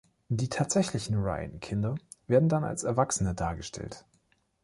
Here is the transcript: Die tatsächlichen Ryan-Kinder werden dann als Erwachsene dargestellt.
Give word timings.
Die 0.29 0.49
tatsächlichen 0.49 1.15
Ryan-Kinder 1.21 1.93
werden 2.25 2.49
dann 2.49 2.63
als 2.63 2.83
Erwachsene 2.83 3.35
dargestellt. 3.35 4.03